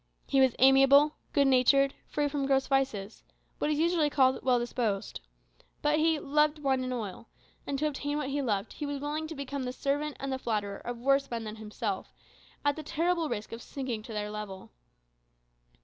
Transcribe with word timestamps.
He 0.25 0.41
was 0.41 0.55
amiable, 0.57 1.13
good 1.31 1.45
natured, 1.45 1.93
free 2.07 2.27
from 2.27 2.47
gross 2.47 2.65
vices 2.65 3.21
what 3.59 3.69
is 3.69 3.77
usually 3.77 4.09
called 4.09 4.41
"well 4.43 4.57
disposed." 4.57 5.21
But 5.83 5.99
he 5.99 6.17
"loved 6.17 6.57
wine 6.57 6.83
and 6.83 6.91
oil," 6.91 7.27
and 7.67 7.77
to 7.77 7.85
obtain 7.85 8.17
what 8.17 8.29
he 8.31 8.41
loved 8.41 8.73
he 8.73 8.87
was 8.87 8.99
willing 8.99 9.27
to 9.27 9.35
become 9.35 9.61
the 9.63 9.71
servant 9.71 10.17
and 10.19 10.33
the 10.33 10.39
flatterer 10.39 10.77
of 10.77 10.97
worse 10.97 11.29
men 11.29 11.43
than 11.43 11.57
himself, 11.57 12.11
at 12.65 12.75
the 12.75 12.81
terrible 12.81 13.29
risk 13.29 13.51
of 13.51 13.61
sinking 13.61 14.01
to 14.01 14.11
their 14.13 14.31
level. 14.31 14.71